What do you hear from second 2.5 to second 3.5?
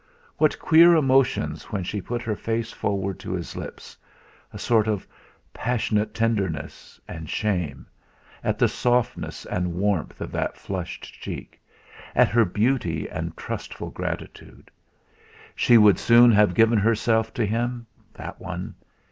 forward to